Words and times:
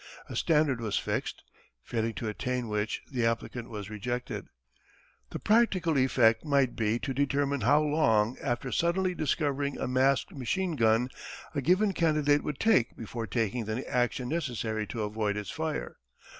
A 0.27 0.35
standard 0.35 0.81
was 0.81 0.97
fixed, 0.97 1.43
failing 1.83 2.15
to 2.15 2.27
attain 2.27 2.67
which, 2.69 3.03
the 3.11 3.23
applicant 3.23 3.69
was 3.69 3.91
rejected. 3.91 4.47
The 5.29 5.37
practical 5.37 5.95
effect 5.95 6.43
might 6.43 6.75
be 6.75 6.97
to 6.97 7.13
determine 7.13 7.61
how 7.61 7.83
long 7.83 8.35
after 8.41 8.71
suddenly 8.71 9.13
discovering 9.13 9.77
a 9.77 9.87
masked 9.87 10.31
machine 10.33 10.75
gun 10.75 11.09
a 11.53 11.61
given 11.61 11.93
candidate 11.93 12.43
would 12.43 12.59
take 12.59 12.97
before 12.97 13.27
taking 13.27 13.65
the 13.65 13.87
action 13.87 14.27
necessary 14.29 14.87
to 14.87 15.03
avoid 15.03 15.37
its 15.37 15.51
fire. 15.51 15.97